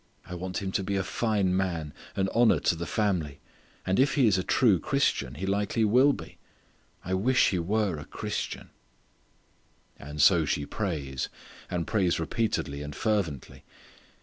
I 0.25 0.33
want 0.33 0.63
him 0.63 0.71
to 0.71 0.83
be 0.83 0.95
a 0.95 1.03
fine 1.03 1.55
man, 1.55 1.93
an 2.15 2.27
honour 2.29 2.59
to 2.61 2.75
the 2.75 2.87
family; 2.87 3.39
and 3.85 3.99
if 3.99 4.15
he 4.15 4.25
is 4.25 4.35
a 4.39 4.43
true 4.43 4.79
Christian, 4.79 5.35
he 5.35 5.45
likely 5.45 5.85
will 5.85 6.11
be; 6.11 6.39
I 7.05 7.13
wish 7.13 7.49
he 7.49 7.59
were 7.59 7.99
a 7.99 8.05
Christian." 8.05 8.71
And 9.99 10.19
so 10.19 10.43
she 10.43 10.65
prays, 10.65 11.29
and 11.69 11.85
prays 11.85 12.19
repeatedly 12.19 12.81
and 12.81 12.95
fervently. 12.95 13.63